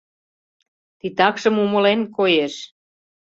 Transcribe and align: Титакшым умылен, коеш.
Титакшым 0.99 1.55
умылен, 1.63 2.01
коеш. 2.15 2.53